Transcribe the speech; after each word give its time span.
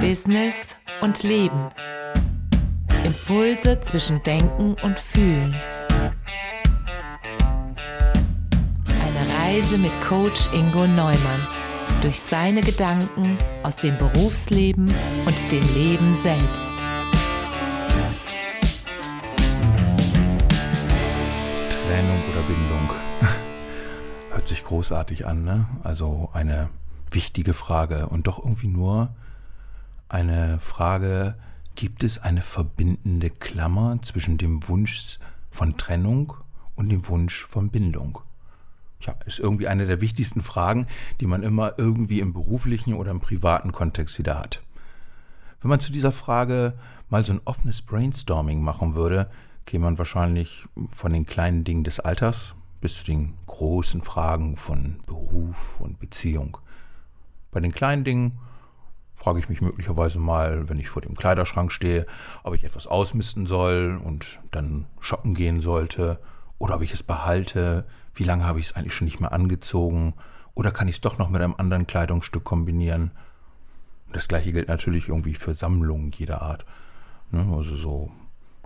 Business 0.00 0.76
und 1.00 1.22
Leben. 1.22 1.70
Impulse 3.04 3.80
zwischen 3.80 4.22
Denken 4.22 4.76
und 4.82 4.98
Fühlen. 4.98 5.56
Eine 8.86 9.34
Reise 9.38 9.78
mit 9.78 9.98
Coach 10.00 10.48
Ingo 10.52 10.86
Neumann 10.86 11.46
durch 12.02 12.20
seine 12.20 12.60
Gedanken 12.60 13.38
aus 13.62 13.76
dem 13.76 13.96
Berufsleben 13.96 14.92
und 15.24 15.50
dem 15.50 15.74
Leben 15.74 16.14
selbst. 16.14 16.74
Trennung 21.70 22.22
oder 22.30 22.42
Bindung. 22.46 22.90
Hört 24.30 24.48
sich 24.48 24.62
großartig 24.64 25.26
an, 25.26 25.44
ne? 25.44 25.66
Also 25.82 26.28
eine 26.34 26.68
wichtige 27.10 27.54
Frage 27.54 28.08
und 28.08 28.26
doch 28.26 28.38
irgendwie 28.38 28.68
nur 28.68 29.14
eine 30.08 30.58
Frage, 30.58 31.36
gibt 31.74 32.04
es 32.04 32.18
eine 32.18 32.42
verbindende 32.42 33.30
Klammer 33.30 33.98
zwischen 34.02 34.38
dem 34.38 34.66
Wunsch 34.68 35.18
von 35.50 35.76
Trennung 35.76 36.34
und 36.76 36.88
dem 36.88 37.06
Wunsch 37.08 37.44
von 37.44 37.70
Bindung? 37.70 38.20
Ja, 39.00 39.14
ist 39.26 39.38
irgendwie 39.38 39.68
eine 39.68 39.86
der 39.86 40.00
wichtigsten 40.00 40.42
Fragen, 40.42 40.86
die 41.20 41.26
man 41.26 41.42
immer 41.42 41.74
irgendwie 41.78 42.20
im 42.20 42.32
beruflichen 42.32 42.94
oder 42.94 43.10
im 43.10 43.20
privaten 43.20 43.72
Kontext 43.72 44.18
wieder 44.18 44.38
hat. 44.38 44.62
Wenn 45.60 45.68
man 45.68 45.80
zu 45.80 45.92
dieser 45.92 46.12
Frage 46.12 46.74
mal 47.10 47.24
so 47.24 47.32
ein 47.32 47.40
offenes 47.44 47.82
Brainstorming 47.82 48.62
machen 48.62 48.94
würde, 48.94 49.30
käme 49.66 49.84
man 49.84 49.98
wahrscheinlich 49.98 50.64
von 50.88 51.12
den 51.12 51.26
kleinen 51.26 51.64
Dingen 51.64 51.84
des 51.84 52.00
Alters 52.00 52.54
bis 52.80 52.98
zu 52.98 53.04
den 53.04 53.34
großen 53.46 54.02
Fragen 54.02 54.56
von 54.56 55.00
Beruf 55.06 55.80
und 55.80 55.98
Beziehung. 55.98 56.58
Bei 57.54 57.60
den 57.60 57.72
kleinen 57.72 58.02
Dingen 58.02 58.36
frage 59.14 59.38
ich 59.38 59.48
mich 59.48 59.60
möglicherweise 59.60 60.18
mal, 60.18 60.68
wenn 60.68 60.80
ich 60.80 60.88
vor 60.88 61.02
dem 61.02 61.14
Kleiderschrank 61.14 61.70
stehe, 61.70 62.04
ob 62.42 62.52
ich 62.54 62.64
etwas 62.64 62.88
ausmisten 62.88 63.46
soll 63.46 64.00
und 64.02 64.40
dann 64.50 64.86
shoppen 64.98 65.34
gehen 65.34 65.62
sollte 65.62 66.18
oder 66.58 66.74
ob 66.74 66.82
ich 66.82 66.92
es 66.92 67.04
behalte, 67.04 67.86
wie 68.12 68.24
lange 68.24 68.44
habe 68.44 68.58
ich 68.58 68.66
es 68.66 68.76
eigentlich 68.76 68.92
schon 68.92 69.04
nicht 69.04 69.20
mehr 69.20 69.32
angezogen 69.32 70.14
oder 70.54 70.72
kann 70.72 70.88
ich 70.88 70.96
es 70.96 71.00
doch 71.00 71.16
noch 71.16 71.30
mit 71.30 71.40
einem 71.40 71.54
anderen 71.56 71.86
Kleidungsstück 71.86 72.42
kombinieren. 72.42 73.12
Das 74.12 74.26
gleiche 74.26 74.52
gilt 74.52 74.66
natürlich 74.66 75.08
irgendwie 75.08 75.34
für 75.34 75.54
Sammlungen 75.54 76.10
jeder 76.10 76.42
Art. 76.42 76.66
Ne, 77.30 77.46
also 77.56 77.76
so 77.76 78.10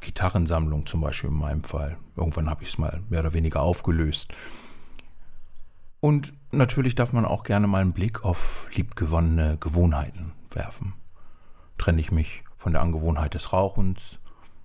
Gitarrensammlung 0.01 0.87
zum 0.87 1.03
Beispiel 1.03 1.29
in 1.29 1.37
meinem 1.37 1.63
Fall. 1.63 1.99
Irgendwann 2.17 2.49
habe 2.49 2.63
ich 2.63 2.71
es 2.71 2.79
mal 2.79 3.03
mehr 3.11 3.21
oder 3.21 3.35
weniger 3.35 3.61
aufgelöst. 3.61 4.33
Und 6.01 6.35
natürlich 6.53 6.95
darf 6.95 7.13
man 7.13 7.25
auch 7.25 7.43
gerne 7.43 7.67
mal 7.67 7.83
einen 7.83 7.93
Blick 7.93 8.25
auf 8.25 8.69
liebgewonnene 8.75 9.59
Gewohnheiten 9.59 10.33
werfen. 10.51 10.95
Trenne 11.77 12.01
ich 12.01 12.13
mich 12.13 12.45
von 12.57 12.73
der 12.73 12.83
Angewohnheit 12.83 13.35
des 13.35 13.53
Rauchens, 13.53 14.21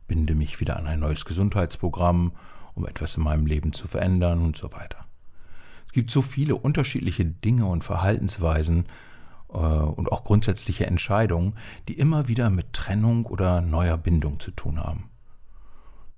binde 0.08 0.36
mich 0.36 0.59
wieder 0.59 0.78
an 0.78 0.88
ein 0.88 1.00
neues 1.00 1.26
Gesundheitsprogramm, 1.26 2.34
um 2.76 2.88
etwas 2.88 3.17
in 3.17 3.23
meinem 3.23 3.45
Leben 3.45 3.73
zu 3.73 3.88
verändern 3.88 4.44
und 4.44 4.58
so 4.58 4.72
weiter. 4.72 5.06
Es 5.88 5.94
gibt 5.94 6.11
so 6.11 6.22
viele 6.22 6.56
unterschiedliche 6.56 7.26
Dinge 7.26 7.66
und 7.66 7.84
Verhaltensweisen 7.84 8.86
äh, 9.50 9.58
und 9.58 10.11
auch 10.11 10.23
grundsätzliche 10.23 10.88
Entscheidungen, 10.88 11.56
die 11.88 11.94
immer 11.94 12.28
wieder 12.28 12.50
mit 12.50 12.73
Trennung 12.73 13.26
oder 13.26 13.61
neuer 13.61 13.98
Bindung 13.98 14.39
zu 14.39 14.52
tun 14.52 14.80
haben. 14.80 15.09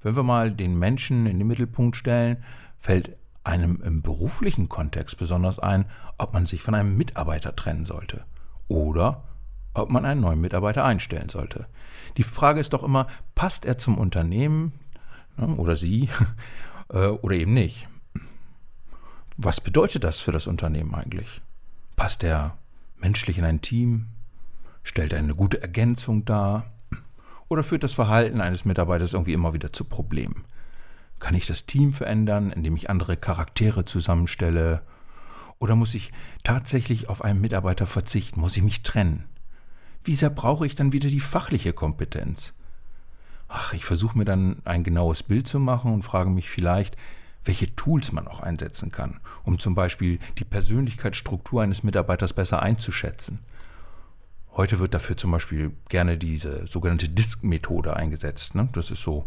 Wenn 0.02 0.16
wir 0.16 0.24
mal 0.24 0.52
den 0.52 0.78
Menschen 0.78 1.26
in 1.26 1.40
den 1.40 1.48
Mittelpunkt 1.48 1.96
stellen, 1.96 2.44
fällt 2.78 3.18
einem 3.46 3.82
im 3.82 4.02
beruflichen 4.02 4.70
Kontext 4.70 5.18
besonders 5.18 5.60
ein, 5.60 5.86
ob 6.18 6.34
man 6.34 6.46
sich 6.46 6.62
von 6.62 6.76
einem 6.76 6.98
Mitarbeiter 6.98 7.56
trennen 7.56 7.86
sollte 7.86 8.26
oder 8.68 9.24
ob 9.74 9.90
man 9.90 10.06
einen 10.06 10.22
neuen 10.22 10.42
Mitarbeiter 10.42 10.84
einstellen 10.84 11.30
sollte. 11.30 11.68
Die 12.18 12.24
Frage 12.24 12.60
ist 12.60 12.74
doch 12.74 12.84
immer, 12.84 13.08
passt 13.36 13.66
er 13.66 13.78
zum 13.78 13.98
Unternehmen 13.98 14.74
ne, 15.38 15.48
oder 15.56 15.76
sie 15.76 16.10
äh, 16.90 17.08
oder 17.08 17.36
eben 17.36 17.54
nicht? 17.54 17.88
Was 19.38 19.60
bedeutet 19.62 20.04
das 20.04 20.20
für 20.20 20.32
das 20.32 20.48
Unternehmen 20.48 20.96
eigentlich? 20.96 21.42
Passt 21.96 22.24
er 22.24 22.58
menschlich 22.98 23.38
in 23.38 23.46
ein 23.46 23.62
Team? 23.62 24.08
Stellt 24.82 25.14
er 25.14 25.20
eine 25.20 25.36
gute 25.36 25.62
Ergänzung 25.62 26.26
dar? 26.26 26.72
Oder 27.50 27.64
führt 27.64 27.84
das 27.84 27.94
Verhalten 27.94 28.42
eines 28.42 28.66
Mitarbeiters 28.66 29.14
irgendwie 29.14 29.34
immer 29.34 29.54
wieder 29.54 29.74
zu 29.74 29.84
Problemen? 29.84 30.46
Kann 31.20 31.36
ich 31.36 31.46
das 31.46 31.66
Team 31.66 31.94
verändern, 31.94 32.52
indem 32.52 32.76
ich 32.76 32.90
andere 32.90 33.18
Charaktere 33.18 33.86
zusammenstelle? 33.86 34.82
Oder 35.60 35.76
muss 35.76 35.96
ich 35.96 36.12
tatsächlich 36.44 37.10
auf 37.10 37.24
einen 37.24 37.42
Mitarbeiter 37.42 37.88
verzichten? 37.88 38.42
Muss 38.42 38.58
ich 38.58 38.64
mich 38.64 38.84
trennen? 38.84 39.24
wie 40.06 40.16
sehr 40.16 40.30
brauche 40.30 40.66
ich 40.66 40.76
dann 40.76 40.94
wieder 40.94 41.10
die 41.10 41.20
fachliche 41.20 41.74
Kompetenz? 41.74 42.54
Ach, 43.48 43.74
ich 43.74 43.86
versuche 43.86 44.18
mir 44.18 44.26
dann 44.26 44.62
ein 44.64 44.84
genaues 44.84 45.24
Bild 45.24 45.48
zu 45.48 45.60
machen 45.60 45.94
und 45.94 46.04
frage 46.04 46.30
mich 46.30 46.50
vielleicht, 46.50 46.96
welche 47.44 47.76
Tools 47.76 48.12
man 48.12 48.28
auch 48.28 48.40
einsetzen 48.40 48.92
kann, 48.92 49.20
um 49.44 49.60
zum 49.60 49.76
Beispiel 49.76 50.20
die 50.40 50.46
Persönlichkeitsstruktur 50.46 51.62
eines 51.62 51.84
Mitarbeiters 51.84 52.34
besser 52.34 52.62
einzuschätzen. 52.62 53.40
Heute 54.52 54.80
wird 54.80 54.94
dafür 54.94 55.18
zum 55.18 55.32
Beispiel 55.32 55.72
gerne 55.90 56.18
diese 56.18 56.66
sogenannte 56.66 57.10
Disk-Methode 57.10 57.96
eingesetzt. 57.96 58.56
Ne? 58.56 58.70
Das 58.72 58.90
ist 58.90 59.04
so, 59.04 59.26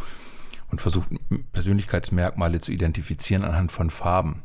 und 0.71 0.81
versucht 0.81 1.09
Persönlichkeitsmerkmale 1.53 2.61
zu 2.61 2.73
identifizieren 2.73 3.45
anhand 3.45 3.73
von 3.73 3.91
Farben. 3.91 4.43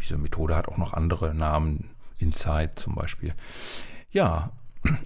Diese 0.00 0.16
Methode 0.16 0.56
hat 0.56 0.68
auch 0.68 0.78
noch 0.78 0.94
andere 0.94 1.34
Namen, 1.34 1.90
Insight 2.18 2.78
zum 2.78 2.94
Beispiel. 2.94 3.34
Ja, 4.10 4.52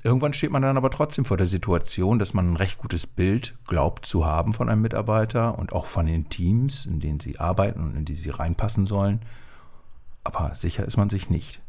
Irgendwann 0.03 0.33
steht 0.33 0.51
man 0.51 0.63
dann 0.63 0.79
aber 0.79 0.91
trotzdem 0.91 1.27
vor 1.27 1.37
der 1.37 1.47
Situation, 1.47 2.19
dass 2.19 2.33
man 2.33 2.53
ein 2.53 2.57
recht 2.57 2.79
gutes 2.79 3.07
Bild 3.07 3.55
glaubt 3.67 4.07
zu 4.07 4.25
haben 4.25 4.55
von 4.55 4.71
einem 4.71 4.81
Mitarbeiter 4.81 5.59
und 5.59 5.73
auch 5.73 5.87
von 5.87 6.07
den 6.07 6.31
Teams, 6.31 6.87
in 6.87 7.01
denen 7.01 7.21
sie 7.21 7.39
arbeiten 7.39 7.81
und 7.81 7.95
in 7.95 8.05
die 8.07 8.15
sie 8.15 8.31
reinpassen 8.31 8.87
sollen. 8.87 9.21
Aber 10.25 10.55
sicher 10.55 10.87
ist 10.87 10.97
man 10.97 11.11
sich 11.11 11.29
nicht. 11.29 11.61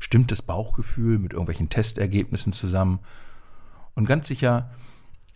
Stimmt 0.00 0.32
das 0.32 0.42
Bauchgefühl 0.42 1.20
mit 1.20 1.32
irgendwelchen 1.32 1.68
Testergebnissen 1.68 2.52
zusammen? 2.52 2.98
Und 3.94 4.06
ganz 4.06 4.26
sicher 4.26 4.70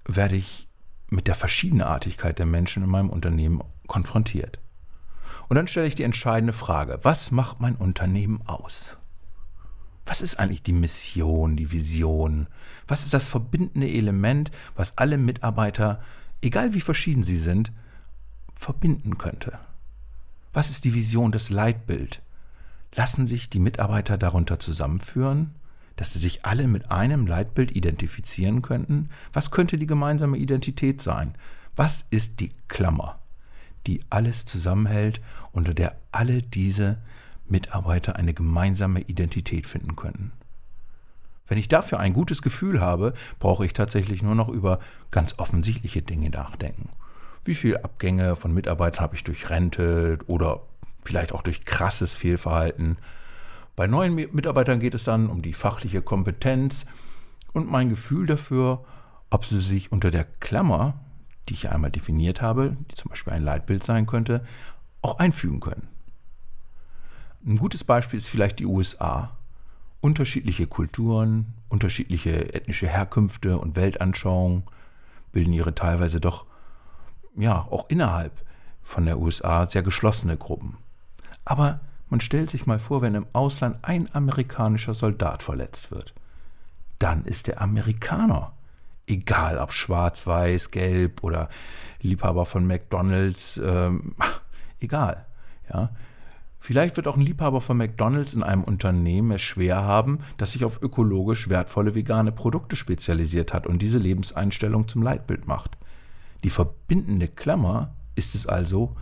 werde 0.05 0.35
ich 0.35 0.69
mit 1.09 1.27
der 1.27 1.35
Verschiedenartigkeit 1.35 2.39
der 2.39 2.47
Menschen 2.47 2.83
in 2.83 2.91
meinem 2.91 3.11
Unternehmen 3.11 3.63
konfrontiert. 3.87 4.59
Und 5.49 5.57
dann 5.57 5.69
stelle 5.69 5.87
ich 5.87 5.95
die 5.95 6.03
entscheidende 6.03 6.53
Frage, 6.53 6.99
was 7.03 7.31
macht 7.31 7.61
mein 7.61 7.77
Unternehmen 7.77 8.43
aus? 8.47 8.97
Was 10.05 10.21
ist 10.21 10.37
eigentlich 10.37 10.63
die 10.63 10.73
Mission, 10.73 11.57
die 11.57 11.73
Vision? 11.73 12.47
Was 12.87 13.05
ist 13.05 13.15
das 13.15 13.25
verbindende 13.25 13.89
Element, 13.89 14.51
was 14.75 14.99
alle 14.99 15.19
Mitarbeiter, 15.19 16.01
egal 16.43 16.75
wie 16.75 16.81
verschieden 16.81 17.25
sie 17.25 17.39
sind, 17.39 17.73
verbinden 18.57 19.19
könnte? 19.19 19.59
Was 20.53 20.71
ist 20.71 20.85
die 20.85 20.95
Vision, 20.95 21.33
das 21.33 21.51
Leitbild? 21.51 22.23
Lassen 22.95 23.27
sich 23.27 23.51
die 23.51 23.59
Mitarbeiter 23.59 24.17
darunter 24.17 24.59
zusammenführen, 24.59 25.55
dass 25.97 26.13
sie 26.13 26.19
sich 26.19 26.45
alle 26.45 26.69
mit 26.69 26.91
einem 26.91 27.27
Leitbild 27.27 27.75
identifizieren 27.75 28.63
könnten? 28.63 29.09
Was 29.33 29.51
könnte 29.51 29.79
die 29.79 29.87
gemeinsame 29.87 30.37
Identität 30.37 31.01
sein? 31.01 31.35
Was 31.75 32.07
ist 32.11 32.41
die 32.41 32.53
Klammer, 32.69 33.19
die 33.87 34.01
alles 34.11 34.45
zusammenhält, 34.45 35.21
unter 35.53 35.75
der 35.75 35.97
alle 36.13 36.43
diese 36.43 36.99
Mitarbeiter 37.49 38.17
eine 38.17 38.35
gemeinsame 38.35 39.01
Identität 39.01 39.67
finden 39.67 39.97
können. 39.97 40.33
Wenn 41.47 41.59
ich 41.59 41.69
dafür 41.69 42.01
ein 42.01 42.13
gutes 42.13 42.43
Gefühl 42.43 42.81
habe, 42.81 43.15
brauche 43.39 43.65
ich 43.65 43.73
tatsächlich 43.73 44.23
nur 44.23 44.35
noch 44.35 44.49
über 44.49 44.81
ganz 45.11 45.39
offensichtliche 45.39 46.03
Dinge 46.03 46.31
nachdenken. 46.31 46.89
Wie 47.45 47.55
viele 47.55 47.85
Abgänge 47.85 48.35
von 48.35 48.53
Mitarbeitern 48.53 49.03
habe 49.03 49.15
ich 49.15 49.23
durch 49.23 49.49
Rente 49.49 50.19
oder 50.27 50.63
vielleicht 51.05 51.33
auch 51.33 51.43
durch 51.43 51.65
krasses 51.65 52.15
Fehlverhalten? 52.15 52.97
Bei 53.77 53.87
neuen 53.87 54.15
Mitarbeitern 54.15 54.81
geht 54.81 54.95
es 54.95 55.05
dann 55.05 55.29
um 55.29 55.43
die 55.43 55.53
fachliche 55.53 56.01
Kompetenz 56.01 56.87
und 57.53 57.71
mein 57.71 57.91
Gefühl 57.91 58.27
dafür, 58.27 58.83
ob 59.29 59.45
sie 59.45 59.61
sich 59.61 59.93
unter 59.93 60.11
der 60.11 60.25
Klammer, 60.25 60.99
die 61.49 61.55
ich 61.55 61.69
einmal 61.71 61.91
definiert 61.91 62.41
habe, 62.41 62.79
die 62.91 62.95
zum 62.95 63.11
Beispiel 63.11 63.35
ein 63.35 63.43
Leitbild 63.43 63.83
sein 63.83 64.07
könnte, 64.07 64.47
auch 65.03 65.19
einfügen 65.19 65.61
können. 65.61 65.89
Ein 67.47 67.59
gutes 67.59 67.85
Beispiel 67.85 68.17
ist 68.17 68.29
vielleicht 68.29 68.61
die 68.61 68.67
USA. 68.67 69.37
Unterschiedliche 70.01 70.67
Kulturen, 70.67 71.53
unterschiedliche 71.69 72.55
ethnische 72.55 72.89
Herkünfte 72.89 73.59
und 73.59 73.77
Weltanschauungen 73.77 74.63
bilden 75.33 75.53
ihre 75.53 75.75
teilweise 75.75 76.19
doch, 76.19 76.47
ja, 77.37 77.67
auch 77.71 77.91
innerhalb 77.91 78.33
von 78.83 79.05
der 79.05 79.19
USA 79.19 79.67
sehr 79.67 79.83
geschlossene 79.83 80.39
Gruppen. 80.39 80.79
Aber 81.45 81.81
man 82.09 82.21
stellt 82.21 82.51
sich 82.51 82.67
mal 82.67 82.79
vor, 82.79 83.03
wenn 83.03 83.15
im 83.15 83.27
Ausland 83.33 83.79
ein 83.83 84.09
amerikanischer 84.15 84.95
Soldat 84.95 85.43
verletzt 85.43 85.91
wird. 85.91 86.15
Dann 86.99 87.25
ist 87.25 87.47
der 87.47 87.61
Amerikaner. 87.61 88.53
Egal 89.07 89.59
ob 89.59 89.73
schwarz, 89.73 90.27
weiß, 90.27 90.71
gelb 90.71 91.23
oder 91.23 91.49
Liebhaber 92.01 92.47
von 92.47 92.67
McDonalds, 92.67 93.61
ähm, 93.65 94.15
egal. 94.81 95.27
Ja, 95.73 95.91
Vielleicht 96.67 96.97
wird 96.97 97.07
auch 97.07 97.17
ein 97.17 97.23
Liebhaber 97.23 97.61
von 97.61 97.77
McDonald's 97.77 98.35
in 98.35 98.43
einem 98.43 98.65
Unternehmen 98.65 99.31
es 99.31 99.43
schwer 99.43 99.85
haben, 99.85 100.19
das 100.37 100.51
sich 100.51 100.65
auf 100.65 100.83
ökologisch 100.83 101.49
wertvolle 101.49 101.95
vegane 101.95 102.33
Produkte 102.33 102.75
spezialisiert 102.75 103.55
hat 103.55 103.69
und 103.69 103.83
diese 103.83 103.99
Lebenseinstellung 103.99 104.89
zum 104.89 105.01
Leitbild 105.01 105.47
macht. 105.47 105.79
Die 106.43 106.51
verbindende 106.51 107.29
Klammer 107.29 107.95
ist 108.17 108.35
es 108.35 108.49
also, 108.49 108.97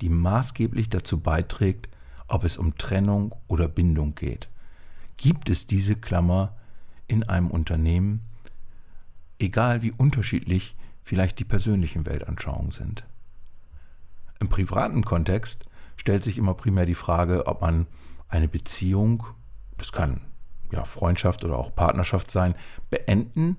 die 0.00 0.08
maßgeblich 0.08 0.88
dazu 0.88 1.20
beiträgt, 1.20 1.89
ob 2.30 2.44
es 2.44 2.56
um 2.56 2.76
Trennung 2.76 3.34
oder 3.48 3.68
Bindung 3.68 4.14
geht. 4.14 4.48
Gibt 5.16 5.50
es 5.50 5.66
diese 5.66 5.96
Klammer 5.96 6.56
in 7.06 7.24
einem 7.24 7.50
Unternehmen, 7.50 8.22
egal 9.38 9.82
wie 9.82 9.92
unterschiedlich 9.92 10.76
vielleicht 11.02 11.38
die 11.38 11.44
persönlichen 11.44 12.06
Weltanschauungen 12.06 12.70
sind? 12.70 13.04
Im 14.38 14.48
privaten 14.48 15.04
Kontext 15.04 15.64
stellt 15.96 16.22
sich 16.22 16.38
immer 16.38 16.54
primär 16.54 16.86
die 16.86 16.94
Frage, 16.94 17.46
ob 17.46 17.60
man 17.60 17.86
eine 18.28 18.48
Beziehung, 18.48 19.26
das 19.76 19.92
kann 19.92 20.22
ja 20.72 20.84
Freundschaft 20.84 21.44
oder 21.44 21.58
auch 21.58 21.74
Partnerschaft 21.74 22.30
sein, 22.30 22.54
beenden 22.90 23.58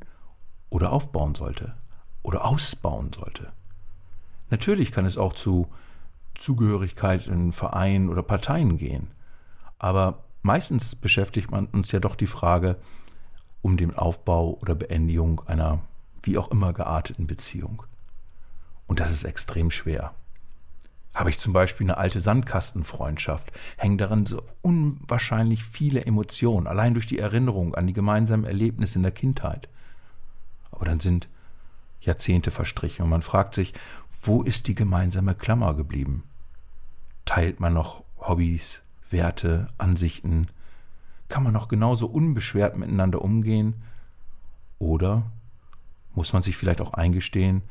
oder 0.70 0.92
aufbauen 0.92 1.36
sollte 1.36 1.76
oder 2.24 2.46
ausbauen 2.46 3.12
sollte. 3.14 3.52
Natürlich 4.50 4.92
kann 4.92 5.06
es 5.06 5.18
auch 5.18 5.34
zu 5.34 5.68
Zugehörigkeit 6.36 7.28
in 7.28 7.52
Vereinen 7.52 8.10
oder 8.10 8.24
Parteien 8.24 8.78
gehen, 8.78 9.12
aber 9.80 10.24
meistens 10.42 10.96
beschäftigt 10.96 11.52
man 11.52 11.66
uns 11.68 11.92
ja 11.92 12.00
doch 12.00 12.16
die 12.16 12.28
Frage 12.28 12.78
um 13.62 13.78
den 13.78 13.96
Aufbau 13.96 14.58
oder 14.62 14.76
Beendigung 14.76 15.42
einer 15.48 15.80
wie 16.24 16.38
auch 16.38 16.52
immer 16.52 16.74
gearteten 16.74 17.28
Beziehung. 17.28 17.84
Und 18.88 19.00
das 19.00 19.12
ist 19.12 19.24
extrem 19.24 19.72
schwer. 19.72 20.14
Habe 21.14 21.30
ich 21.30 21.40
zum 21.40 21.52
Beispiel 21.52 21.86
eine 21.86 21.98
alte 21.98 22.22
Sandkastenfreundschaft, 22.22 23.52
hängen 23.78 23.98
daran 23.98 24.26
so 24.26 24.44
unwahrscheinlich 24.62 25.64
viele 25.64 26.06
Emotionen, 26.06 26.68
allein 26.68 26.94
durch 26.94 27.06
die 27.06 27.20
Erinnerung 27.20 27.76
an 27.76 27.88
die 27.88 27.94
gemeinsamen 27.94 28.46
Erlebnisse 28.46 29.00
in 29.00 29.04
der 29.04 29.12
Kindheit. 29.12 29.68
Aber 30.72 30.86
dann 30.86 31.00
sind 31.00 31.28
Jahrzehnte 32.00 32.50
verstrichen 32.50 33.04
und 33.04 33.10
man 33.10 33.22
fragt 33.22 33.54
sich, 33.54 33.74
wo 34.22 34.44
ist 34.44 34.68
die 34.68 34.76
gemeinsame 34.76 35.34
Klammer 35.34 35.74
geblieben? 35.74 36.24
Teilt 37.26 37.60
man 37.60 37.74
noch 37.74 38.04
Hobbys, 38.20 38.82
Werte, 39.10 39.68
Ansichten? 39.78 40.48
Kann 41.28 41.44
man 41.44 41.54
noch 41.54 41.68
genauso 41.68 42.08
unbeschwert 42.08 42.78
miteinander 42.78 43.22
umgehen? 43.22 43.82
Oder 44.78 45.24
muss 46.14 46.34
man 46.34 46.44
sich 46.44 46.56
vielleicht 46.56 46.82
auch 46.82 46.94
eingestehen, 46.94 47.64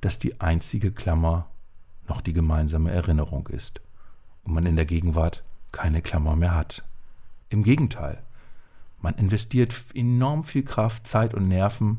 dass 0.00 0.18
die 0.18 0.40
einzige 0.40 0.90
Klammer 0.90 1.46
noch 2.08 2.20
die 2.20 2.32
gemeinsame 2.32 2.90
Erinnerung 2.90 3.46
ist 3.48 3.80
und 4.44 4.54
man 4.54 4.66
in 4.66 4.76
der 4.76 4.86
Gegenwart 4.86 5.44
keine 5.70 6.02
Klammer 6.02 6.36
mehr 6.36 6.54
hat. 6.54 6.84
Im 7.48 7.62
Gegenteil, 7.62 8.22
man 9.00 9.14
investiert 9.14 9.74
enorm 9.94 10.44
viel 10.44 10.64
Kraft, 10.64 11.06
Zeit 11.06 11.34
und 11.34 11.48
Nerven, 11.48 11.98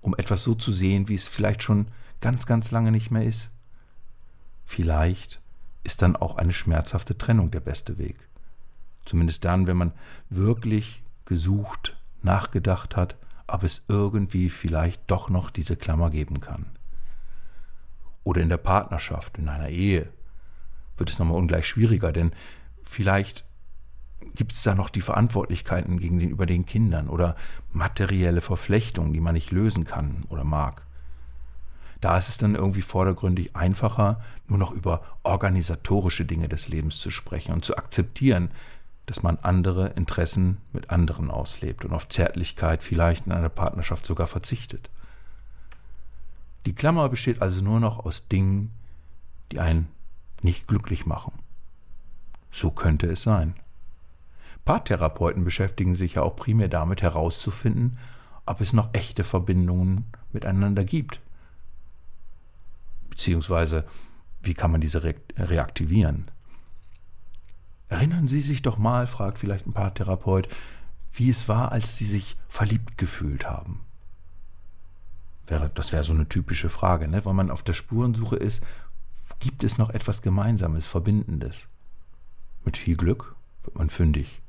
um 0.00 0.14
etwas 0.16 0.42
so 0.44 0.54
zu 0.54 0.72
sehen, 0.72 1.08
wie 1.08 1.14
es 1.14 1.28
vielleicht 1.28 1.62
schon 1.62 1.88
ganz, 2.24 2.46
ganz 2.46 2.70
lange 2.70 2.90
nicht 2.90 3.10
mehr 3.10 3.22
ist. 3.22 3.50
Vielleicht 4.64 5.42
ist 5.82 6.00
dann 6.00 6.16
auch 6.16 6.36
eine 6.38 6.54
schmerzhafte 6.54 7.18
Trennung 7.18 7.50
der 7.50 7.60
beste 7.60 7.98
Weg. 7.98 8.16
Zumindest 9.04 9.44
dann, 9.44 9.66
wenn 9.66 9.76
man 9.76 9.92
wirklich 10.30 11.02
gesucht, 11.26 11.98
nachgedacht 12.22 12.96
hat, 12.96 13.16
ob 13.46 13.62
es 13.62 13.82
irgendwie 13.88 14.48
vielleicht 14.48 15.02
doch 15.10 15.28
noch 15.28 15.50
diese 15.50 15.76
Klammer 15.76 16.08
geben 16.08 16.40
kann 16.40 16.64
oder 18.22 18.40
in 18.40 18.48
der 18.48 18.56
Partnerschaft, 18.56 19.36
in 19.36 19.50
einer 19.50 19.68
Ehe, 19.68 20.08
wird 20.96 21.10
es 21.10 21.18
nochmal 21.18 21.36
ungleich 21.36 21.68
schwieriger, 21.68 22.10
denn 22.10 22.32
vielleicht 22.84 23.44
gibt 24.34 24.52
es 24.52 24.62
da 24.62 24.74
noch 24.74 24.88
die 24.88 25.02
Verantwortlichkeiten 25.02 25.98
gegenüber 25.98 26.46
den 26.46 26.64
Kindern 26.64 27.10
oder 27.10 27.36
materielle 27.70 28.40
Verflechtungen, 28.40 29.12
die 29.12 29.20
man 29.20 29.34
nicht 29.34 29.50
lösen 29.50 29.84
kann 29.84 30.24
oder 30.30 30.44
mag. 30.44 30.86
Da 32.04 32.18
ist 32.18 32.28
es 32.28 32.36
dann 32.36 32.54
irgendwie 32.54 32.82
vordergründig 32.82 33.56
einfacher, 33.56 34.20
nur 34.46 34.58
noch 34.58 34.72
über 34.72 35.00
organisatorische 35.22 36.26
Dinge 36.26 36.48
des 36.48 36.68
Lebens 36.68 36.98
zu 36.98 37.10
sprechen 37.10 37.54
und 37.54 37.64
zu 37.64 37.78
akzeptieren, 37.78 38.50
dass 39.06 39.22
man 39.22 39.38
andere 39.38 39.86
Interessen 39.96 40.58
mit 40.74 40.90
anderen 40.90 41.30
auslebt 41.30 41.82
und 41.82 41.94
auf 41.94 42.06
Zärtlichkeit 42.08 42.82
vielleicht 42.82 43.24
in 43.24 43.32
einer 43.32 43.48
Partnerschaft 43.48 44.04
sogar 44.04 44.26
verzichtet. 44.26 44.90
Die 46.66 46.74
Klammer 46.74 47.08
besteht 47.08 47.40
also 47.40 47.64
nur 47.64 47.80
noch 47.80 48.04
aus 48.04 48.28
Dingen, 48.28 48.70
die 49.50 49.60
einen 49.60 49.88
nicht 50.42 50.68
glücklich 50.68 51.06
machen. 51.06 51.32
So 52.52 52.70
könnte 52.70 53.06
es 53.06 53.22
sein. 53.22 53.54
Paartherapeuten 54.66 55.42
beschäftigen 55.42 55.94
sich 55.94 56.16
ja 56.16 56.22
auch 56.22 56.36
primär 56.36 56.68
damit 56.68 57.00
herauszufinden, 57.00 57.96
ob 58.44 58.60
es 58.60 58.74
noch 58.74 58.90
echte 58.92 59.24
Verbindungen 59.24 60.04
miteinander 60.34 60.84
gibt. 60.84 61.18
Beziehungsweise, 63.14 63.84
wie 64.42 64.54
kann 64.54 64.72
man 64.72 64.80
diese 64.80 65.04
reaktivieren? 65.04 66.32
Erinnern 67.88 68.26
Sie 68.26 68.40
sich 68.40 68.60
doch 68.60 68.76
mal, 68.76 69.06
fragt 69.06 69.38
vielleicht 69.38 69.68
ein 69.68 69.72
Paartherapeut, 69.72 70.48
wie 71.12 71.30
es 71.30 71.48
war, 71.48 71.70
als 71.70 71.96
Sie 71.96 72.06
sich 72.06 72.36
verliebt 72.48 72.98
gefühlt 72.98 73.48
haben. 73.48 73.82
Wäre, 75.46 75.70
das 75.72 75.92
wäre 75.92 76.02
so 76.02 76.12
eine 76.12 76.28
typische 76.28 76.68
Frage, 76.68 77.06
ne? 77.06 77.24
weil 77.24 77.34
man 77.34 77.52
auf 77.52 77.62
der 77.62 77.74
Spurensuche 77.74 78.34
ist, 78.34 78.64
gibt 79.38 79.62
es 79.62 79.78
noch 79.78 79.90
etwas 79.90 80.20
Gemeinsames, 80.20 80.88
Verbindendes? 80.88 81.68
Mit 82.64 82.76
viel 82.76 82.96
Glück 82.96 83.36
wird 83.62 83.78
man 83.78 83.90
fündig 83.90 84.42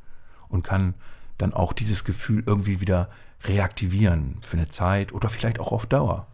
und 0.50 0.64
kann 0.64 0.96
dann 1.38 1.54
auch 1.54 1.72
dieses 1.72 2.04
Gefühl 2.04 2.42
irgendwie 2.48 2.82
wieder 2.82 3.12
reaktivieren 3.44 4.38
für 4.42 4.58
eine 4.58 4.70
Zeit 4.70 5.14
oder 5.14 5.30
vielleicht 5.30 5.60
auch 5.60 5.72
auf 5.72 5.86
Dauer. 5.86 6.26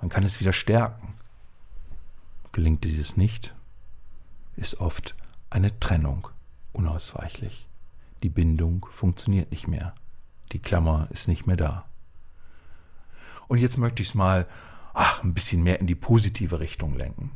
Man 0.00 0.08
kann 0.08 0.24
es 0.24 0.40
wieder 0.40 0.52
stärken. 0.52 1.14
Gelingt 2.52 2.84
dieses 2.84 3.16
nicht, 3.16 3.54
ist 4.56 4.80
oft 4.80 5.16
eine 5.50 5.78
Trennung 5.80 6.28
unausweichlich. 6.72 7.66
Die 8.22 8.28
Bindung 8.28 8.86
funktioniert 8.90 9.50
nicht 9.50 9.68
mehr. 9.68 9.94
Die 10.52 10.58
Klammer 10.58 11.08
ist 11.10 11.28
nicht 11.28 11.46
mehr 11.46 11.56
da. 11.56 11.86
Und 13.48 13.58
jetzt 13.58 13.78
möchte 13.78 14.02
ich 14.02 14.10
es 14.10 14.14
mal 14.14 14.46
ach, 14.94 15.22
ein 15.22 15.34
bisschen 15.34 15.62
mehr 15.62 15.80
in 15.80 15.86
die 15.86 15.94
positive 15.94 16.60
Richtung 16.60 16.94
lenken. 16.94 17.32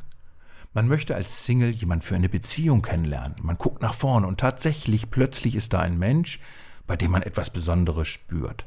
Man 0.75 0.89
möchte 0.89 1.15
als 1.15 1.45
Single 1.45 1.71
jemand 1.71 2.05
für 2.05 2.15
eine 2.15 2.29
Beziehung 2.29 2.83
kennenlernen. 2.83 3.37
Man 3.43 3.57
guckt 3.57 3.81
nach 3.81 3.95
vorne 3.95 4.27
und 4.27 4.39
tatsächlich 4.39 5.11
plötzlich 5.11 5.55
ist 5.55 5.73
da 5.73 5.81
ein 5.81 5.99
Mensch, 5.99 6.41
bei 6.87 6.97
dem 6.97 7.11
man 7.11 7.23
etwas 7.23 7.51
Besonderes 7.51 8.09
spürt. 8.09 8.67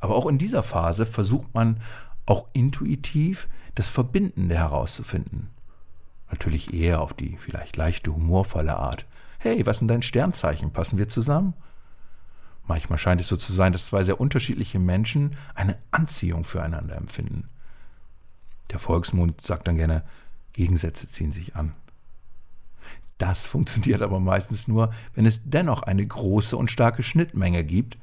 Aber 0.00 0.16
auch 0.16 0.26
in 0.26 0.38
dieser 0.38 0.62
Phase 0.62 1.06
versucht 1.06 1.52
man 1.54 1.80
auch 2.26 2.46
intuitiv 2.52 3.48
das 3.74 3.88
Verbindende 3.88 4.56
herauszufinden. 4.56 5.50
Natürlich 6.30 6.72
eher 6.72 7.00
auf 7.00 7.14
die 7.14 7.36
vielleicht 7.36 7.76
leichte 7.76 8.14
humorvolle 8.14 8.76
Art. 8.76 9.06
Hey, 9.38 9.66
was 9.66 9.78
sind 9.78 9.88
dein 9.88 10.02
Sternzeichen? 10.02 10.72
Passen 10.72 10.98
wir 10.98 11.08
zusammen? 11.08 11.54
Manchmal 12.66 12.98
scheint 12.98 13.20
es 13.20 13.28
so 13.28 13.36
zu 13.36 13.52
sein, 13.52 13.72
dass 13.72 13.86
zwei 13.86 14.02
sehr 14.02 14.20
unterschiedliche 14.20 14.78
Menschen 14.78 15.36
eine 15.54 15.76
Anziehung 15.90 16.44
füreinander 16.44 16.96
empfinden. 16.96 17.48
Der 18.70 18.78
Volksmund 18.78 19.42
sagt 19.42 19.68
dann 19.68 19.76
gerne, 19.76 20.02
Gegensätze 20.54 21.08
ziehen 21.08 21.32
sich 21.32 21.56
an. 21.56 21.72
Das 23.18 23.46
funktioniert 23.46 24.02
aber 24.02 24.18
meistens 24.18 24.66
nur, 24.66 24.92
wenn 25.14 25.26
es 25.26 25.42
dennoch 25.44 25.82
eine 25.82 26.06
große 26.06 26.56
und 26.56 26.70
starke 26.70 27.02
Schnittmenge 27.02 27.64
gibt 27.64 27.98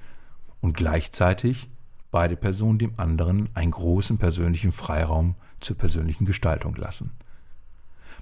und 0.62 0.78
gleichzeitig 0.78 1.70
beide 2.12 2.36
Personen 2.36 2.78
dem 2.78 2.94
anderen 2.98 3.50
einen 3.56 3.72
großen 3.72 4.18
persönlichen 4.18 4.72
Freiraum 4.72 5.36
zur 5.60 5.78
persönlichen 5.78 6.26
Gestaltung 6.26 6.76
lassen. 6.76 7.12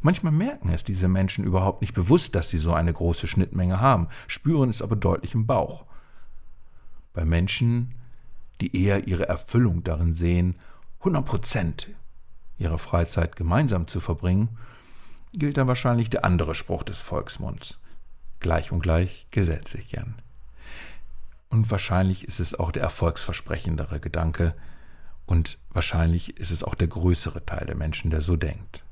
Manchmal 0.01 0.31
merken 0.31 0.69
es 0.69 0.83
diese 0.83 1.07
Menschen 1.07 1.43
überhaupt 1.43 1.81
nicht 1.81 1.93
bewusst, 1.93 2.35
dass 2.35 2.49
sie 2.49 2.57
so 2.57 2.73
eine 2.73 2.93
große 2.93 3.27
Schnittmenge 3.27 3.81
haben, 3.81 4.07
spüren 4.27 4.69
es 4.69 4.81
aber 4.81 4.95
deutlich 4.95 5.33
im 5.33 5.45
Bauch 5.45 5.85
bei 7.13 7.25
Menschen, 7.25 7.95
die 8.61 8.75
eher 8.81 9.07
ihre 9.07 9.27
Erfüllung 9.27 9.83
darin 9.83 10.13
sehen, 10.13 10.55
100 10.99 11.25
Prozent 11.25 11.89
ihrer 12.57 12.79
Freizeit 12.79 13.35
gemeinsam 13.35 13.87
zu 13.87 13.99
verbringen, 13.99 14.57
gilt 15.33 15.57
dann 15.57 15.67
wahrscheinlich 15.67 16.09
der 16.09 16.25
andere 16.25 16.55
Spruch 16.55 16.83
des 16.83 17.01
Volksmunds. 17.01 17.79
Gleich 18.39 18.71
und 18.71 18.81
gleich 18.81 19.27
gesellt 19.31 19.67
sich 19.67 19.89
gern. 19.89 20.15
Und 21.49 21.71
wahrscheinlich 21.71 22.25
ist 22.25 22.39
es 22.39 22.53
auch 22.53 22.71
der 22.71 22.83
erfolgsversprechendere 22.83 23.99
Gedanke 23.99 24.55
und 25.25 25.57
wahrscheinlich 25.71 26.37
ist 26.37 26.51
es 26.51 26.63
auch 26.63 26.75
der 26.75 26.87
größere 26.87 27.45
Teil 27.45 27.65
der 27.65 27.75
Menschen, 27.75 28.11
der 28.11 28.21
so 28.21 28.35
denkt. 28.35 28.83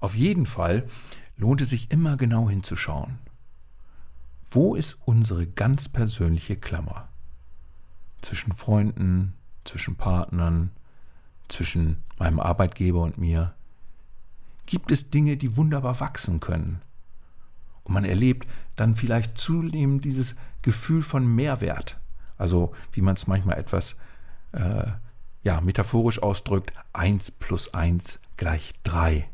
Auf 0.00 0.14
jeden 0.14 0.46
Fall 0.46 0.86
lohnt 1.36 1.60
es 1.60 1.70
sich 1.70 1.90
immer 1.90 2.16
genau 2.16 2.48
hinzuschauen. 2.48 3.18
Wo 4.50 4.74
ist 4.74 4.98
unsere 5.04 5.46
ganz 5.46 5.88
persönliche 5.88 6.56
Klammer? 6.56 7.08
Zwischen 8.20 8.52
Freunden, 8.52 9.34
zwischen 9.64 9.96
Partnern, 9.96 10.70
zwischen 11.48 12.02
meinem 12.18 12.40
Arbeitgeber 12.40 13.02
und 13.02 13.16
mir? 13.16 13.54
Gibt 14.66 14.90
es 14.90 15.10
Dinge, 15.10 15.36
die 15.36 15.56
wunderbar 15.56 16.00
wachsen 16.00 16.40
können? 16.40 16.82
Und 17.90 17.94
man 17.94 18.04
erlebt 18.04 18.46
dann 18.76 18.94
vielleicht 18.94 19.36
zunehmend 19.36 20.04
dieses 20.04 20.36
Gefühl 20.62 21.02
von 21.02 21.26
Mehrwert. 21.26 21.98
Also 22.38 22.72
wie 22.92 23.00
man 23.00 23.16
es 23.16 23.26
manchmal 23.26 23.58
etwas 23.58 23.96
äh, 24.52 24.86
ja, 25.42 25.60
metaphorisch 25.60 26.22
ausdrückt, 26.22 26.72
1 26.92 27.32
plus 27.32 27.74
1 27.74 28.20
gleich 28.36 28.74
3. 28.84 29.28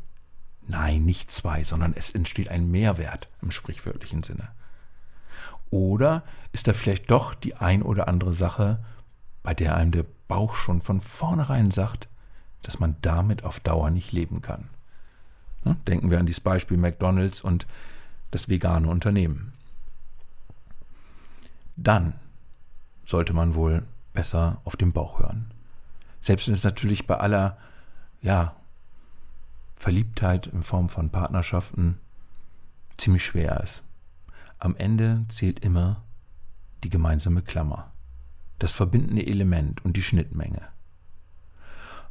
Nein, 0.67 1.05
nicht 1.05 1.31
2, 1.31 1.65
sondern 1.65 1.93
es 1.93 2.09
entsteht 2.09 2.49
ein 2.49 2.71
Mehrwert 2.71 3.29
im 3.43 3.51
sprichwörtlichen 3.51 4.23
Sinne. 4.23 4.49
Oder 5.69 6.23
ist 6.51 6.67
da 6.67 6.73
vielleicht 6.73 7.11
doch 7.11 7.35
die 7.35 7.53
ein 7.53 7.83
oder 7.83 8.07
andere 8.07 8.33
Sache, 8.33 8.83
bei 9.43 9.53
der 9.53 9.75
einem 9.75 9.91
der 9.91 10.05
Bauch 10.27 10.55
schon 10.55 10.81
von 10.81 10.99
vornherein 10.99 11.69
sagt, 11.69 12.09
dass 12.63 12.79
man 12.79 12.95
damit 13.03 13.43
auf 13.43 13.59
Dauer 13.59 13.91
nicht 13.91 14.13
leben 14.13 14.41
kann? 14.41 14.67
Ne, 15.63 15.77
denken 15.87 16.09
wir 16.09 16.19
an 16.19 16.25
dieses 16.25 16.41
Beispiel 16.41 16.77
McDonald's 16.77 17.41
und 17.41 17.67
das 18.31 18.49
vegane 18.49 18.89
Unternehmen. 18.89 19.53
Dann 21.75 22.13
sollte 23.05 23.33
man 23.33 23.55
wohl 23.55 23.83
besser 24.13 24.61
auf 24.63 24.75
den 24.75 24.91
Bauch 24.91 25.19
hören. 25.19 25.51
Selbst 26.21 26.47
wenn 26.47 26.55
es 26.55 26.63
natürlich 26.63 27.07
bei 27.07 27.17
aller, 27.17 27.57
ja, 28.21 28.55
Verliebtheit 29.75 30.47
in 30.47 30.63
Form 30.63 30.89
von 30.89 31.11
Partnerschaften 31.11 31.99
ziemlich 32.97 33.23
schwer 33.23 33.61
ist. 33.61 33.83
Am 34.57 34.75
Ende 34.75 35.23
zählt 35.29 35.59
immer 35.59 36.03
die 36.83 36.89
gemeinsame 36.89 37.43
Klammer, 37.43 37.91
das 38.57 38.73
verbindende 38.73 39.25
Element 39.25 39.85
und 39.85 39.95
die 39.95 40.01
Schnittmenge. 40.01 40.67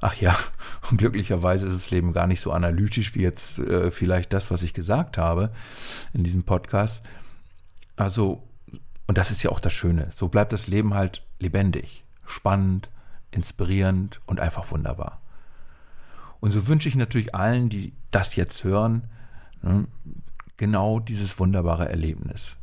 Ach 0.00 0.15
ja, 0.15 0.37
und 0.91 0.99
glücklicherweise 0.99 1.67
ist 1.67 1.75
das 1.75 1.91
Leben 1.91 2.12
gar 2.12 2.26
nicht 2.26 2.41
so 2.41 2.53
analytisch 2.53 3.15
wie 3.15 3.23
jetzt 3.23 3.59
äh, 3.59 3.91
vielleicht 3.91 4.33
das, 4.33 4.50
was 4.50 4.62
ich 4.62 4.75
gesagt 4.75 5.19
habe 5.19 5.53
in 6.12 6.25
diesem 6.25 6.45
Podcast. 6.45 7.05
Also, 7.97 8.43
und 9.07 9.19
das 9.19 9.31
ist 9.31 9.43
ja 9.43 9.50
auch 9.50 9.61
das 9.61 9.73
Schöne, 9.73 10.09
so 10.11 10.29
bleibt 10.29 10.53
das 10.53 10.67
Leben 10.67 10.95
halt 10.95 11.23
lebendig, 11.38 12.05
spannend, 12.26 12.91
inspirierend 13.31 14.21
und 14.26 14.41
einfach 14.41 14.71
wunderbar. 14.71 15.21
Und 16.41 16.50
so 16.50 16.69
wünsche 16.69 16.88
ich 16.88 16.95
natürlich 16.95 17.35
allen, 17.35 17.69
die 17.69 17.93
das 18.11 18.37
jetzt 18.37 18.65
hören, 18.65 19.09
ne, 19.62 19.87
genau 20.57 21.00
dieses 21.00 21.38
wunderbare 21.38 21.88
Erlebnis. 21.88 22.57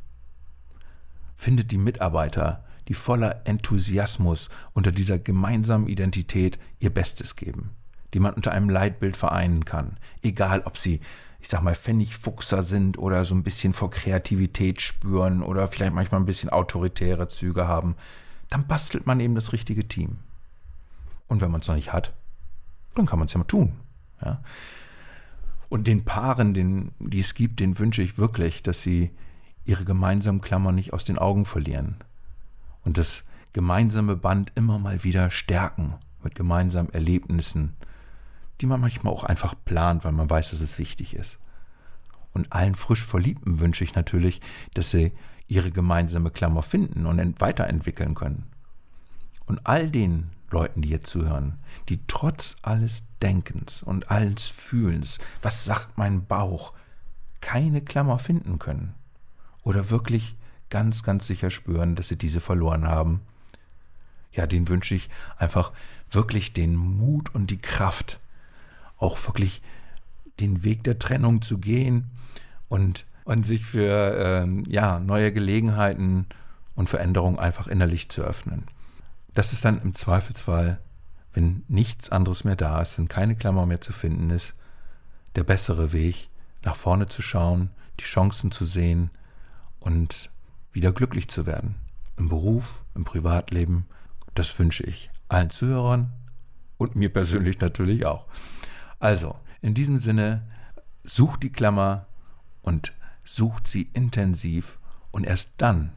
Findet 1.36 1.72
die 1.72 1.78
Mitarbeiter, 1.78 2.64
die 2.88 2.94
voller 2.94 3.42
Enthusiasmus 3.46 4.50
unter 4.74 4.92
dieser 4.92 5.20
gemeinsamen 5.20 5.88
Identität 5.88 6.60
ihr 6.80 6.94
Bestes 6.94 7.36
geben, 7.36 7.72
die 8.14 8.20
man 8.20 8.34
unter 8.34 8.52
einem 8.52 8.70
Leitbild 8.70 9.18
vereinen 9.18 9.66
kann, 9.66 9.98
egal 10.22 10.62
ob 10.66 10.78
sie, 10.78 11.00
ich 11.40 11.50
sag 11.50 11.62
mal, 11.62 11.76
Pfennigfuchser 11.76 12.64
sind 12.64 12.98
oder 12.98 13.26
so 13.26 13.36
ein 13.36 13.44
bisschen 13.44 13.74
vor 13.74 13.92
Kreativität 13.92 14.82
spüren 14.82 15.44
oder 15.44 15.68
vielleicht 15.68 15.94
manchmal 15.94 16.22
ein 16.22 16.26
bisschen 16.26 16.50
autoritäre 16.50 17.28
Züge 17.28 17.68
haben, 17.68 17.96
dann 18.50 18.68
bastelt 18.68 19.08
man 19.08 19.20
eben 19.20 19.36
das 19.36 19.54
richtige 19.54 19.88
Team. 19.88 20.18
Und 21.28 21.42
wenn 21.42 21.52
man 21.52 21.62
es 21.62 21.68
noch 21.68 21.76
nicht 21.76 21.94
hat, 21.94 22.14
dann 22.96 23.06
kann 23.06 23.20
man 23.20 23.26
es 23.26 23.34
ja 23.34 23.40
mal 23.40 23.46
tun. 23.46 23.74
Ja? 24.24 24.42
Und 25.70 25.88
den 25.88 26.06
Paaren, 26.06 26.54
den, 26.54 26.92
die 27.00 27.20
es 27.20 27.34
gibt, 27.34 27.60
den 27.60 27.80
wünsche 27.80 28.04
ich 28.04 28.20
wirklich, 28.20 28.62
dass 28.62 28.84
sie 28.84 29.10
ihre 29.66 29.86
gemeinsamen 29.86 30.42
Klammern 30.42 30.76
nicht 30.76 30.94
aus 30.94 31.06
den 31.06 31.18
Augen 31.18 31.46
verlieren. 31.46 31.96
Und 32.84 32.98
das 32.98 33.26
gemeinsame 33.54 34.16
Band 34.16 34.52
immer 34.56 34.80
mal 34.80 35.04
wieder 35.04 35.32
stärken 35.32 35.96
mit 36.24 36.36
gemeinsamen 36.36 36.94
Erlebnissen, 36.94 37.76
die 38.62 38.66
man 38.66 38.82
manchmal 38.82 39.14
auch 39.14 39.24
einfach 39.24 39.56
plant, 39.66 40.04
weil 40.04 40.12
man 40.12 40.30
weiß, 40.30 40.52
dass 40.52 40.62
es 40.62 40.80
wichtig 40.80 41.16
ist. 41.16 41.40
Und 42.34 42.52
allen 42.52 42.76
frisch 42.76 43.06
Verliebten 43.06 43.60
wünsche 43.60 43.84
ich 43.84 43.96
natürlich, 43.96 44.42
dass 44.74 44.90
sie 44.90 45.12
ihre 45.48 45.72
gemeinsame 45.72 46.32
Klammer 46.32 46.64
finden 46.64 47.06
und 47.06 47.42
weiterentwickeln 47.42 48.16
können. 48.16 48.48
Und 49.46 49.66
all 49.68 49.90
denen, 49.90 50.32
Leuten, 50.50 50.82
die 50.82 50.90
hier 50.90 51.04
zuhören, 51.04 51.60
die 51.90 52.00
trotz 52.08 52.58
alles 52.62 53.04
Denkens 53.22 53.84
und 53.84 54.10
alles 54.10 54.46
Fühlens, 54.46 55.20
was 55.42 55.66
sagt 55.66 55.98
mein 55.98 56.26
Bauch, 56.26 56.74
keine 57.42 57.82
Klammer 57.82 58.20
finden 58.20 58.60
können 58.60 58.94
oder 59.64 59.90
wirklich 59.90 60.38
ganz, 60.74 61.04
ganz 61.04 61.28
sicher 61.28 61.52
spüren, 61.52 61.96
dass 61.96 62.08
sie 62.08 62.18
diese 62.18 62.40
verloren 62.40 62.88
haben. 62.88 63.22
Ja, 64.32 64.48
den 64.48 64.68
wünsche 64.70 64.96
ich 64.96 65.08
einfach 65.38 65.72
wirklich 66.10 66.52
den 66.52 66.76
Mut 66.76 67.36
und 67.36 67.52
die 67.52 67.62
Kraft, 67.62 68.20
auch 68.98 69.24
wirklich 69.28 69.62
den 70.40 70.64
Weg 70.64 70.84
der 70.84 70.98
Trennung 70.98 71.44
zu 71.44 71.60
gehen 71.60 72.10
und, 72.70 73.06
und 73.24 73.46
sich 73.46 73.64
für 73.64 74.48
äh, 74.48 74.64
ja, 74.68 74.98
neue 74.98 75.32
Gelegenheiten 75.32 76.26
und 76.74 76.90
Veränderungen 76.90 77.38
einfach 77.38 77.68
innerlich 77.68 78.10
zu 78.10 78.24
öffnen. 78.24 78.64
Das 79.36 79.54
ist 79.54 79.64
dann 79.64 79.80
im 79.80 79.94
Zweifelsfall, 79.94 80.80
wenn 81.34 81.64
nichts 81.68 82.10
anderes 82.10 82.46
mehr 82.46 82.56
da 82.56 82.82
ist, 82.82 82.98
wenn 82.98 83.08
keine 83.08 83.36
Klammer 83.36 83.68
mehr 83.68 83.82
zu 83.82 83.94
finden 83.94 84.32
ist, 84.32 84.56
der 85.36 85.44
bessere 85.44 85.94
Weg, 85.94 86.30
nach 86.64 86.76
vorne 86.76 87.06
zu 87.06 87.22
schauen, 87.22 87.70
die 88.00 88.06
Chancen 88.06 88.52
zu 88.52 88.66
sehen 88.66 89.12
und 89.80 90.33
wieder 90.74 90.92
glücklich 90.92 91.30
zu 91.30 91.46
werden. 91.46 91.76
Im 92.18 92.30
Beruf, 92.30 92.84
im 92.96 93.06
Privatleben. 93.06 93.86
Das 94.36 94.58
wünsche 94.60 94.84
ich 94.84 95.10
allen 95.30 95.50
Zuhörern 95.50 96.12
und 96.78 96.96
mir 96.96 97.12
persönlich 97.12 97.60
natürlich 97.60 98.06
auch. 98.06 98.26
Also, 99.00 99.36
in 99.62 99.74
diesem 99.74 99.98
Sinne, 99.98 100.48
sucht 101.04 101.44
die 101.44 101.52
Klammer 101.52 102.08
und 102.62 102.94
sucht 103.24 103.68
sie 103.68 103.90
intensiv 103.94 104.80
und 105.12 105.26
erst 105.26 105.54
dann 105.58 105.92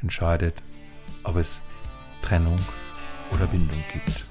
entscheidet, 0.00 0.62
ob 1.24 1.36
es 1.36 1.62
Trennung 2.22 2.58
oder 3.32 3.46
Bindung 3.46 3.82
gibt. 3.92 4.26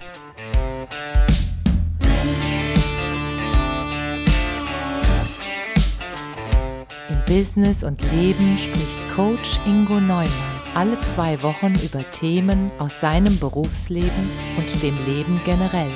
Business 7.28 7.84
und 7.84 8.02
Leben 8.14 8.58
spricht 8.58 9.14
Coach 9.14 9.60
Ingo 9.66 10.00
Neumann 10.00 10.58
alle 10.78 11.00
zwei 11.00 11.42
Wochen 11.42 11.74
über 11.84 12.08
Themen 12.12 12.72
aus 12.78 13.02
seinem 13.02 13.40
Berufsleben 13.40 14.30
und 14.58 14.84
dem 14.84 14.96
Leben 15.08 15.42
generell. 15.44 15.92